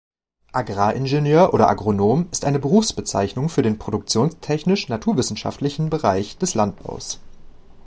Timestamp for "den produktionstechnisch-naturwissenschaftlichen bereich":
3.61-6.39